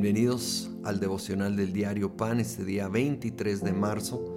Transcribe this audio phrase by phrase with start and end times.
[0.00, 4.34] Bienvenidos al devocional del diario Pan este día 23 de marzo.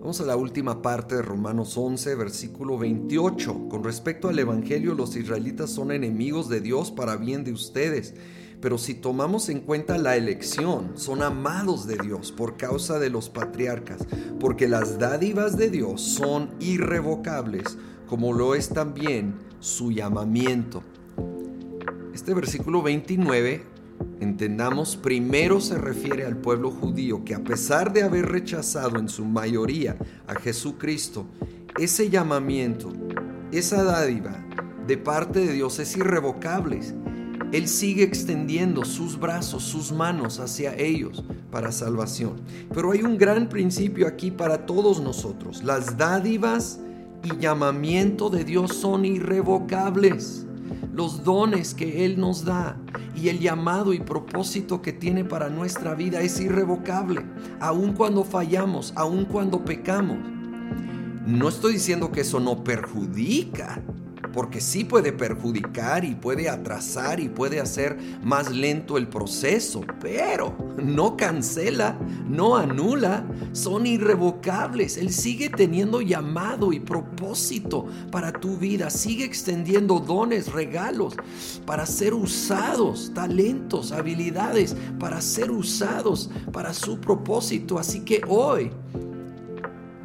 [0.00, 3.68] Vamos a la última parte de Romanos 11, versículo 28.
[3.68, 8.14] Con respecto al Evangelio, los israelitas son enemigos de Dios para bien de ustedes.
[8.60, 13.30] Pero si tomamos en cuenta la elección, son amados de Dios por causa de los
[13.30, 14.04] patriarcas,
[14.40, 20.82] porque las dádivas de Dios son irrevocables, como lo es también su llamamiento.
[22.12, 23.77] Este versículo 29
[24.20, 29.24] entendamos, primero se refiere al pueblo judío que a pesar de haber rechazado en su
[29.24, 29.96] mayoría
[30.26, 31.26] a Jesucristo,
[31.78, 32.92] ese llamamiento,
[33.52, 34.44] esa dádiva
[34.86, 36.80] de parte de Dios es irrevocable.
[37.52, 42.40] Él sigue extendiendo sus brazos, sus manos hacia ellos para salvación.
[42.74, 45.62] Pero hay un gran principio aquí para todos nosotros.
[45.62, 46.80] Las dádivas
[47.22, 50.47] y llamamiento de Dios son irrevocables
[50.98, 52.76] los dones que Él nos da
[53.14, 57.24] y el llamado y propósito que tiene para nuestra vida es irrevocable,
[57.60, 60.18] aun cuando fallamos, aun cuando pecamos.
[61.24, 63.80] No estoy diciendo que eso no perjudica
[64.32, 70.56] porque sí puede perjudicar y puede atrasar y puede hacer más lento el proceso, pero
[70.82, 71.98] no cancela,
[72.28, 74.96] no anula, son irrevocables.
[74.96, 81.14] Él sigue teniendo llamado y propósito para tu vida, sigue extendiendo dones, regalos
[81.66, 87.78] para ser usados, talentos, habilidades para ser usados para su propósito.
[87.78, 88.70] Así que hoy,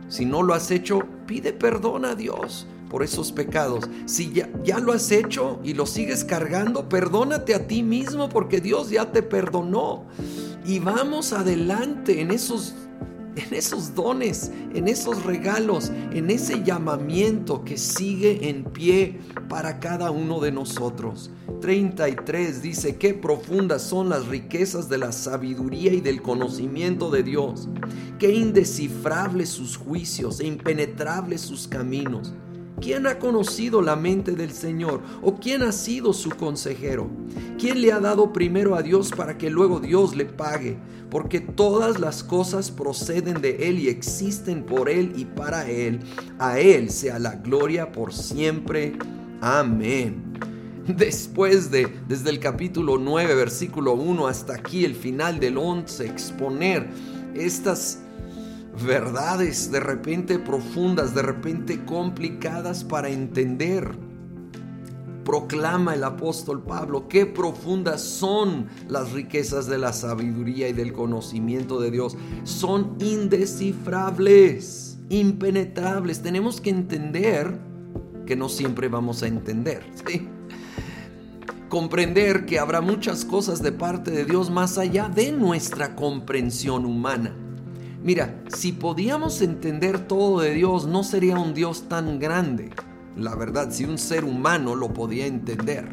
[0.07, 3.89] si no lo has hecho, pide perdón a Dios por esos pecados.
[4.05, 8.61] Si ya, ya lo has hecho y lo sigues cargando, perdónate a ti mismo porque
[8.61, 10.05] Dios ya te perdonó.
[10.63, 12.75] Y vamos adelante en esos
[13.35, 20.11] en esos dones, en esos regalos, en ese llamamiento que sigue en pie para cada
[20.11, 21.31] uno de nosotros.
[21.61, 27.69] 33 dice, qué profundas son las riquezas de la sabiduría y del conocimiento de Dios,
[28.19, 32.35] qué indescifrables sus juicios e impenetrables sus caminos.
[32.81, 35.01] ¿Quién ha conocido la mente del Señor?
[35.21, 37.09] ¿O quién ha sido su consejero?
[37.59, 40.77] ¿Quién le ha dado primero a Dios para que luego Dios le pague?
[41.09, 45.99] Porque todas las cosas proceden de Él y existen por Él y para Él.
[46.39, 48.93] A Él sea la gloria por siempre.
[49.39, 50.33] Amén.
[50.87, 56.89] Después de, desde el capítulo 9, versículo 1 hasta aquí, el final del 11, exponer
[57.33, 58.02] estas
[58.81, 63.91] verdades de repente profundas, de repente complicadas para entender.
[65.23, 71.79] Proclama el apóstol Pablo, qué profundas son las riquezas de la sabiduría y del conocimiento
[71.79, 72.17] de Dios.
[72.43, 76.21] Son indescifrables, impenetrables.
[76.21, 77.57] Tenemos que entender
[78.25, 79.83] que no siempre vamos a entender.
[81.69, 87.33] Comprender que habrá muchas cosas de parte de Dios más allá de nuestra comprensión humana.
[88.03, 92.71] Mira, si podíamos entender todo de Dios, no sería un Dios tan grande.
[93.15, 95.87] La verdad, si un ser humano lo podía entender.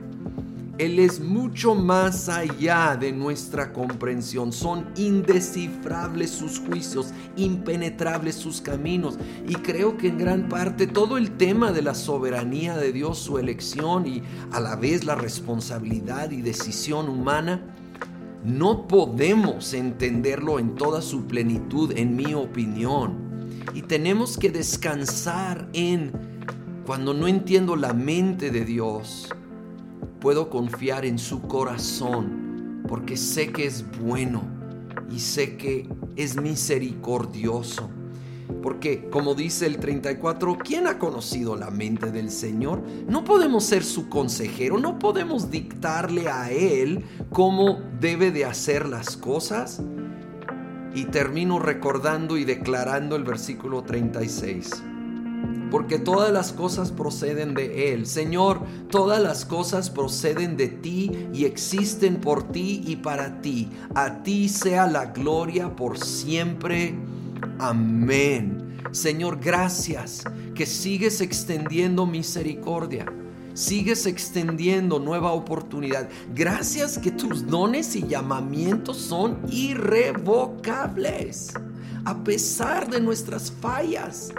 [0.78, 4.52] Él es mucho más allá de nuestra comprensión.
[4.52, 9.16] Son indescifrables sus juicios, impenetrables sus caminos.
[9.46, 13.38] Y creo que en gran parte todo el tema de la soberanía de Dios, su
[13.38, 17.62] elección y a la vez la responsabilidad y decisión humana,
[18.44, 23.30] no podemos entenderlo en toda su plenitud, en mi opinión.
[23.74, 26.12] Y tenemos que descansar en,
[26.86, 29.28] cuando no entiendo la mente de Dios,
[30.20, 34.42] puedo confiar en su corazón, porque sé que es bueno
[35.10, 37.90] y sé que es misericordioso.
[38.62, 42.82] Porque, como dice el 34, ¿quién ha conocido la mente del Señor?
[43.08, 49.16] No podemos ser su consejero, no podemos dictarle a Él cómo debe de hacer las
[49.16, 49.82] cosas.
[50.94, 54.82] Y termino recordando y declarando el versículo 36.
[55.70, 58.06] Porque todas las cosas proceden de Él.
[58.06, 58.60] Señor,
[58.90, 63.70] todas las cosas proceden de ti y existen por ti y para ti.
[63.94, 66.96] A ti sea la gloria por siempre.
[67.58, 68.78] Amén.
[68.92, 73.06] Señor, gracias que sigues extendiendo misericordia.
[73.54, 76.08] Sigues extendiendo nueva oportunidad.
[76.34, 81.52] Gracias que tus dones y llamamientos son irrevocables.
[82.04, 84.32] A pesar de nuestras fallas,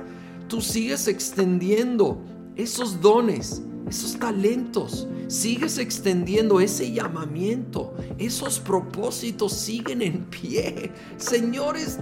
[0.47, 2.21] tú sigues extendiendo
[2.55, 5.07] esos dones, esos talentos.
[5.27, 7.93] Sigues extendiendo ese llamamiento.
[8.17, 10.91] Esos propósitos siguen en pie.
[11.17, 11.99] Señores,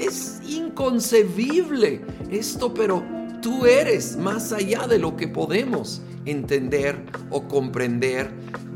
[0.00, 2.00] es inconcebible
[2.30, 3.02] esto, pero
[3.42, 8.30] tú eres más allá de lo que podemos entender o comprender,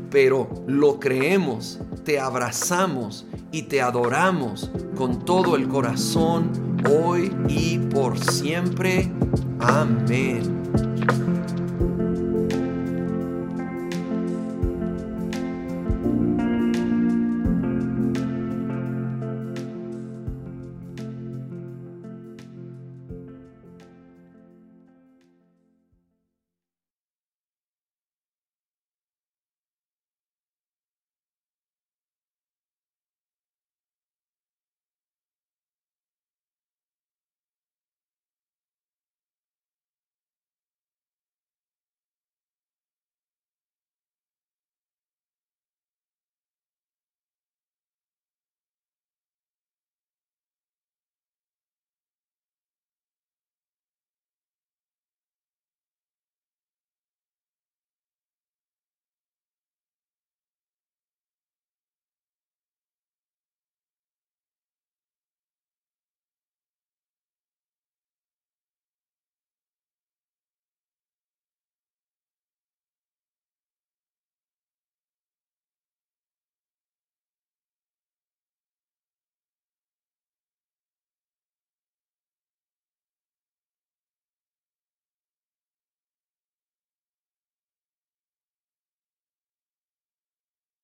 [0.09, 6.51] pero lo creemos te abrazamos y te adoramos con todo el corazón,
[6.89, 9.11] hoy y por siempre.
[9.59, 10.64] Amén.